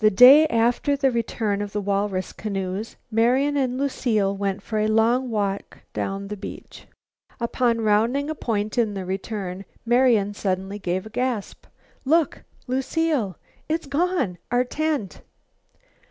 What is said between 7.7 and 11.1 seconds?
rounding a point in returning Marian suddenly gave a